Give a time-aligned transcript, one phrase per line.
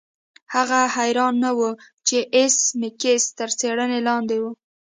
[0.53, 1.59] هغه حیران نه و
[2.07, 4.45] چې ایس میکس تر څیړنې لاندې و